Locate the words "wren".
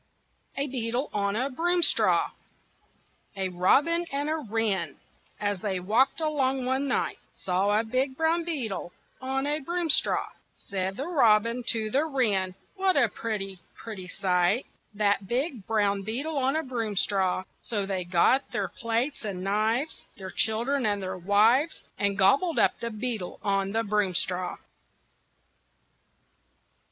4.37-4.95, 12.05-12.55